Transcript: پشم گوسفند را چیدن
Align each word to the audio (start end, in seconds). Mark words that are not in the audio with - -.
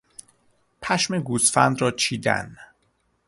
پشم 0.81 1.19
گوسفند 1.19 1.81
را 1.81 1.91
چیدن 1.91 2.57